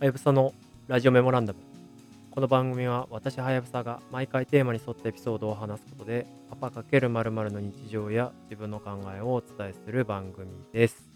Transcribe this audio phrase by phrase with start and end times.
[0.00, 0.54] はやぶさの
[0.88, 1.58] ラジオメモランダム。
[2.30, 11.06] この番組は私はやぶさが毎回テーマに沿ったエピソードを話すことで、パパ×〇〇の日常や自分の考えをお伝えする番組です。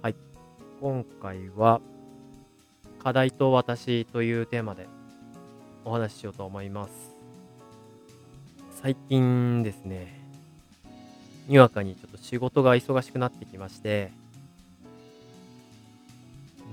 [0.00, 0.14] はい。
[0.80, 1.82] 今回は、
[3.04, 4.88] 課題と私というテーマで
[5.84, 6.92] お話ししようと思います。
[8.80, 10.18] 最近ですね、
[11.46, 14.12] にわかにちょっと仕事が忙しくなってきまして、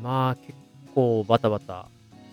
[0.01, 0.53] まあ結
[0.97, 1.85] 構バタバタ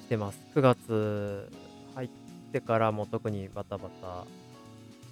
[0.06, 0.40] してます。
[0.54, 1.50] 9月
[1.94, 2.08] 入っ
[2.50, 4.24] てからも特にバタバタ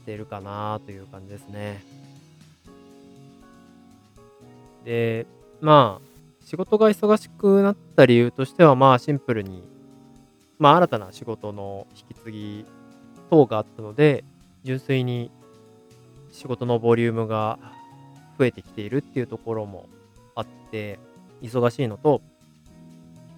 [0.01, 1.85] してるかなという感じですね。
[4.87, 5.27] で、
[5.61, 9.63] まあ仕事が忙しくなった理由としてはまあシンプルに
[10.59, 12.67] まあ新たな仕事の引き継ぎ
[13.29, 14.25] 等があったので
[14.65, 15.31] 純粋に
[16.31, 17.59] 仕事のボリュームが
[18.39, 19.91] 増えてきているっていうところも
[20.35, 20.99] あって
[21.43, 22.23] 忙しいのと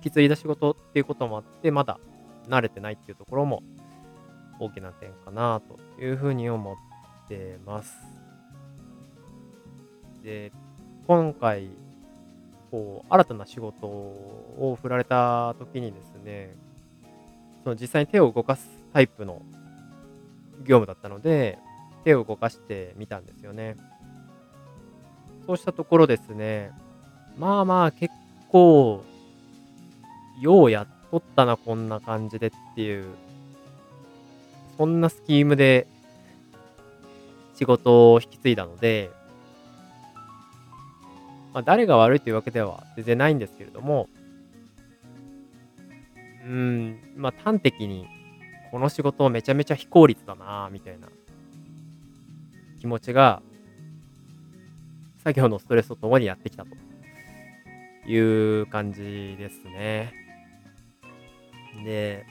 [0.05, 1.99] き継いだ仕事っていうこともあってまだ
[2.49, 3.63] 慣れてないっていうところも
[4.61, 5.63] 大きな点かな
[5.97, 7.97] というふうに思ってます。
[10.23, 10.53] で
[11.07, 11.69] 今回
[12.71, 16.55] こう新たな仕事を振られた時にですね
[17.63, 19.43] その実際に手を動かすタイプの
[20.65, 21.59] 業務だったので
[22.05, 23.77] 手を動かしてみたんですよね。
[25.47, 26.73] そうしたところですね
[27.39, 28.15] まあまあ結
[28.49, 29.05] 構
[30.41, 33.07] ようやっとったなこんな感じでっていう
[34.77, 35.87] そんなスキームで
[37.55, 39.11] 仕事を引き継いだので
[41.53, 44.09] まあ誰が悪いというわけでは全然ないんですけれども
[46.45, 48.07] うんまあ端的に
[48.73, 51.09] この仕事めちゃめちゃ非効率だなみたいな
[52.81, 53.41] 気持ちが
[55.23, 56.71] 作業のストレスとともにやってきたと
[58.11, 60.23] いう感じですね。
[61.83, 62.27] で、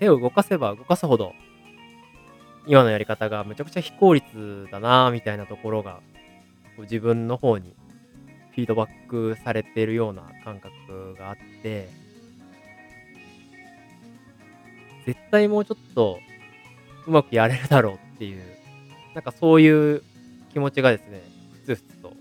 [0.00, 1.32] 手を動かせば動かすほど、
[2.66, 6.00] 今のやり方がむちゃくちゃ非効率だなみたいなところが、
[6.78, 7.74] 自分の方に
[8.50, 11.88] フィードバックされてるような感覚があって、
[15.06, 16.18] 絶対もうちょっと
[17.06, 18.42] うまくやれるだろうっていう、
[19.14, 20.02] なんかそういう
[20.52, 22.12] 気持ちがですね、ふつふつと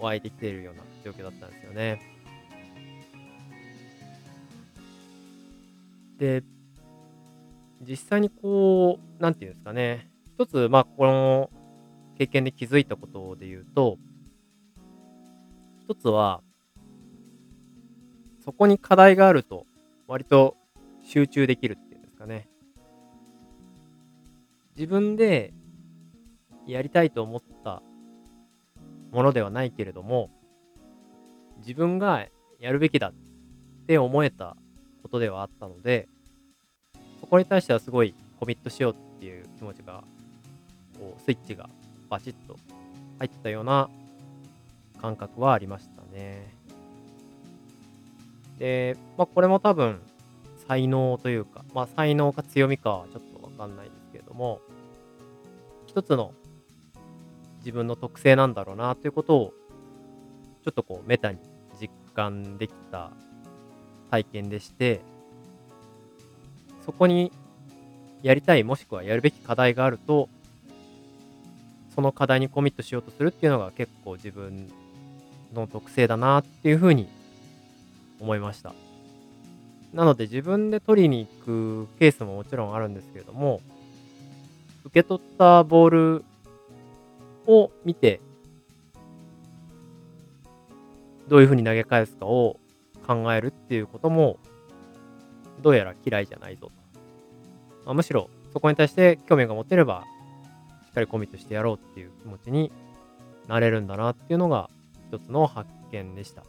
[0.00, 2.11] 湧いてきているような状況だったんですよね。
[6.22, 6.44] で、
[7.80, 11.50] 実際にこう、なんていうんですかね、一つ、まあ、この
[12.16, 13.98] 経験で気づいたことで言うと、
[15.80, 16.40] 一つは、
[18.44, 19.66] そこに課題があると、
[20.06, 20.56] 割と
[21.02, 22.48] 集中できるっていうんですかね。
[24.76, 25.52] 自分で
[26.68, 27.82] やりたいと思った
[29.10, 30.30] ものではないけれども、
[31.58, 32.24] 自分が
[32.60, 33.12] やるべきだっ
[33.88, 34.56] て思えた
[35.02, 36.08] ことではあったので、
[37.20, 40.02] そこに対してはすごいコミットしようっていう気持ちが、
[40.98, 41.68] こう、スイッチが
[42.08, 42.56] バチッと
[43.18, 43.88] 入ったような
[45.00, 46.52] 感覚はありましたね。
[48.58, 50.00] で、まあこれも多分
[50.68, 54.60] 才能というか、まあ才能か強みかはちょっとわかんないですけれども、
[55.86, 56.32] 一つの
[57.58, 59.54] 自分の特性なんだろうなということを
[60.64, 61.38] ちょっとこうメタに
[61.80, 63.10] 実感できた
[64.12, 65.00] 体験でして
[66.84, 67.32] そこに
[68.22, 70.28] やりたいもしくはやるべき課題があると
[71.94, 74.70] その課題にコミットしようとするっていうのが結構自分
[75.54, 77.08] の特性だなっていうふうに
[78.20, 78.74] 思いました。
[79.92, 83.60] なので自分で取りに行くケースももちろんあるんですけれども
[84.84, 86.24] 受け取ったボール
[87.46, 88.20] を見て、
[91.28, 92.58] どういうふうに投げ返すかを
[93.06, 94.38] 考えるっていうことも、
[95.60, 96.72] どうやら嫌いじゃないぞと。
[97.84, 100.04] まあ、むしろ、そこに対して興味が持てれば、
[100.86, 102.70] しっかりコミットしてやろうっていう気持ちに
[103.48, 104.68] なれるんだなっていうのが、
[105.10, 106.42] 一つの発見でした。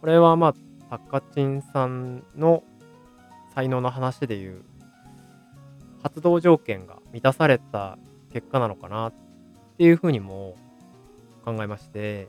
[0.00, 0.54] これはまあ、
[0.90, 2.62] タッカチンさんの
[3.54, 4.62] 才能の話でいう、
[6.02, 7.98] 発動条件が満たされた
[8.32, 9.12] 結果なのかなっ
[9.78, 10.56] ていうふうにも
[11.44, 12.28] 考えまして、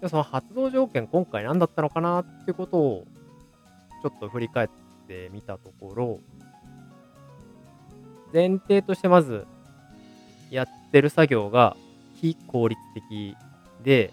[0.00, 3.06] でその発動条件今回何だったのかなってことを
[4.02, 4.68] ちょっと振り返っ
[5.08, 6.20] てみたところ、
[8.32, 9.46] 前提としてまず
[10.50, 11.76] やってる作業が
[12.20, 13.36] 非効率的
[13.82, 14.12] で、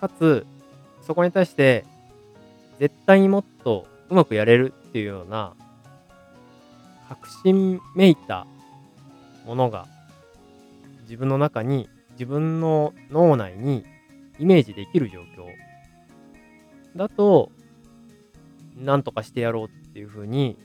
[0.00, 0.44] かつ
[1.06, 1.84] そこに対して
[2.80, 5.54] 絶対にもっとうまくやれるっていうような
[7.08, 8.46] 確信めいた
[9.46, 9.86] ものが
[11.02, 13.84] 自分の中に自分の脳内に
[14.42, 15.46] イメージできる状況
[16.96, 17.52] だと、
[18.76, 20.58] なんとかしてやろうっていうふうに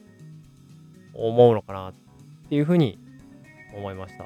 [1.14, 1.94] 思うのかなっ
[2.50, 2.98] ていうふうに
[3.76, 4.26] 思いました。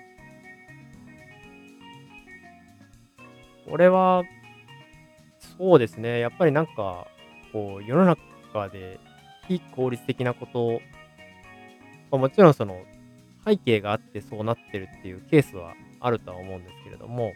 [3.70, 4.24] これは、
[5.58, 6.20] そうですね。
[6.20, 7.08] やっぱりなんか、
[7.52, 9.02] こう、世の中で
[9.50, 10.80] 非効率的なこと、
[12.10, 12.86] まあ、もちろんその
[13.46, 17.34] 背景があってそうなってるっていうケースはあるとは思うんですけれども、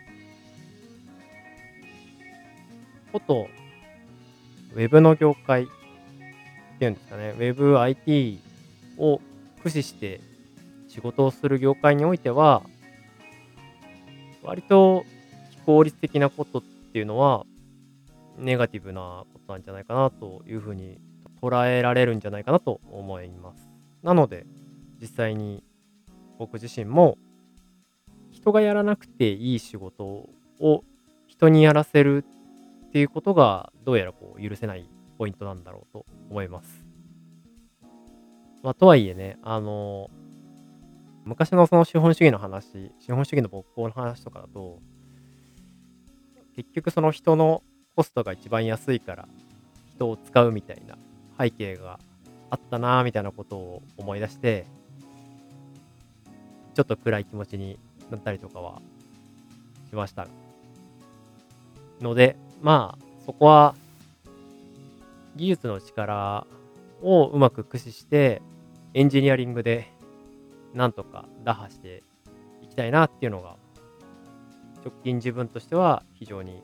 [3.16, 3.48] こと、
[4.74, 5.68] ウェブの業界っ
[6.80, 8.40] ていうんですかね、ウェブ IT
[8.98, 9.22] を
[9.60, 10.20] 駆使して
[10.90, 12.62] 仕事をする業界においては、
[14.44, 15.06] 割と
[15.52, 17.46] 非効率的なことっていうのは、
[18.38, 21.00] ネガティブなことなんじゃないかなというふうに
[21.42, 23.72] 捉えられるんじゃないかなと思います。
[24.04, 24.46] なので、
[25.00, 25.64] 実際に
[26.38, 27.18] 僕自身も
[28.32, 30.04] 人がやらなくていい仕事
[30.60, 30.84] を
[31.28, 32.26] 人にやらせる
[32.96, 36.86] っていうことがどうやらこう許せないポイントなんだろうと思います。
[38.64, 40.10] まあ、とはいえね、あの
[41.26, 44.80] 昔のその資本主義の話、資本主義の勃興の話とかだと、
[46.56, 47.64] 結局その人の
[47.98, 49.28] コストが一番安いから
[49.96, 50.98] 人を使うみたいな
[51.38, 52.00] 背景が
[52.50, 54.66] あったなぁみたいなことを思い出して、
[56.74, 57.78] ちょっと暗い気持ちに
[58.10, 58.82] なったりとかは
[59.90, 60.30] しました。
[62.00, 63.76] ので、まあ、そこは
[65.36, 66.48] 技術の力
[67.04, 68.42] をうまく駆使して、
[68.96, 69.94] エンジニアリングで
[70.74, 72.02] なんとか打破して
[72.64, 73.58] いきたいなっていうのが、
[74.84, 76.64] 直近自分としては非常に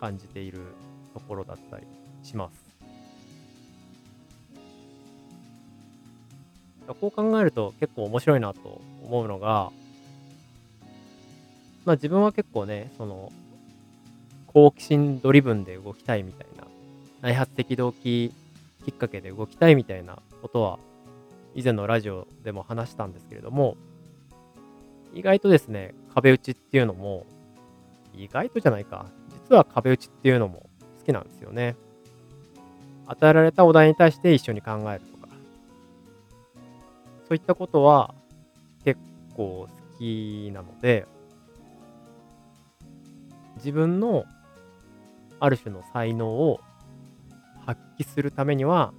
[0.00, 0.62] 感じている
[1.12, 1.84] ところだったり
[2.22, 2.64] します。
[6.98, 9.70] こう考えると結構面白いなと思うのが、
[11.84, 13.30] まあ自分は結構ね、その、
[14.52, 16.64] 好奇心ドリブンで動きたいみたいな、
[17.22, 18.32] 内発的動機
[18.84, 20.78] きっかけで動きたいみたいなことは、
[21.54, 23.76] 以前のラジオでも話したんですけれども、
[25.14, 27.26] 意外とですね、壁打ちっていうのも、
[28.16, 29.06] 意外とじゃないか、
[29.48, 30.68] 実は壁打ちっていうのも
[30.98, 31.76] 好きなんですよね。
[33.06, 35.28] 与えられたお題に対して一緒に考えるとか、
[37.28, 38.14] そういったことは
[38.84, 39.00] 結
[39.36, 41.06] 構好きなので、
[43.56, 44.24] 自分の
[45.40, 46.60] ある種の才能を
[47.66, 48.92] 発揮するためには、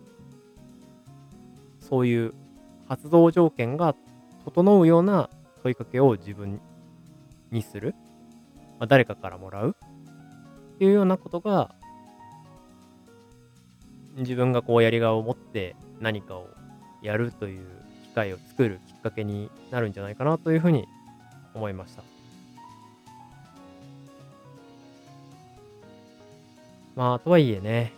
[1.80, 2.34] そういう
[2.88, 3.96] 発動条件が
[4.46, 5.30] 整うような
[5.64, 6.60] 問いかけを自分
[7.52, 7.96] にする、
[8.80, 9.76] まあ、誰かからもらう
[10.76, 11.76] っていうようなことが
[14.18, 16.48] 自分がこうやりがいを持って何かを
[17.02, 17.66] やるという
[18.04, 20.88] 機会を作るきっかけになるんじゃないかなというふうに
[21.54, 22.04] 思いました。
[26.96, 27.94] まあ、とはいえね、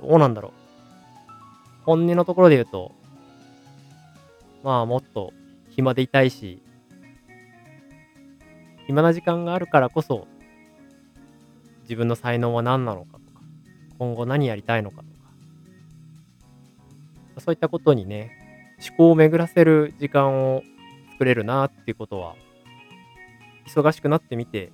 [0.00, 0.52] どうなんだろう。
[1.84, 2.92] 本音のところで言うと、
[4.62, 5.32] まあ、もっと
[5.70, 6.62] 暇でいたいし、
[8.86, 10.26] 暇な時間があるからこそ、
[11.82, 13.42] 自分の才能は何なのかとか、
[13.98, 15.08] 今後何やりたいのかとか、
[17.40, 18.30] そういったことにね、
[18.86, 20.62] 思考を巡らせる時間を
[21.12, 22.34] 作れるなっていうことは、
[23.66, 24.72] 忙しくなってみて、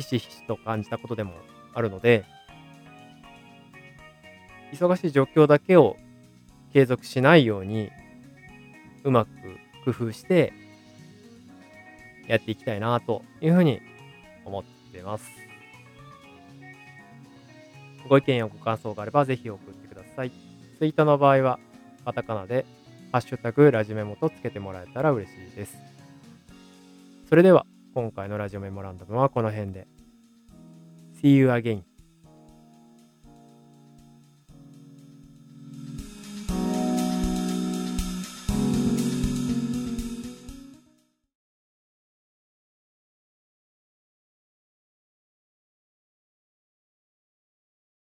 [0.00, 1.32] ひしひしと感じたことでも
[1.74, 2.24] あるので、
[4.72, 5.96] 忙しい状況だけを
[6.72, 7.90] 継続しないように、
[9.04, 9.30] うまく
[9.84, 10.52] 工夫して
[12.26, 13.80] やっていきたいなというふうに
[14.44, 15.30] 思ってます。
[18.08, 20.30] ご意見やご感想があればぜひ送ってください。
[20.78, 21.58] ツイートの場合は
[22.04, 22.64] カタカナで
[23.12, 25.76] ハッシュタグラジメモとつけてもらえたら嬉しいです。
[27.28, 27.66] それでは
[27.98, 29.88] 今回のラジオメモランダムはこの辺で。
[31.20, 31.82] See you again.